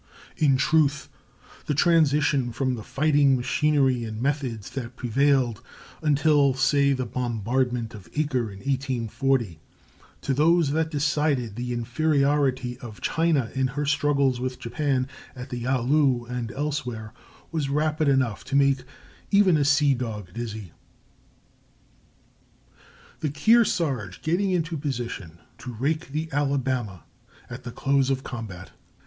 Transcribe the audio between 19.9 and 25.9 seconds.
dog dizzy. [Illustration: THE "KEARSARGE" GETTING INTO POSITION TO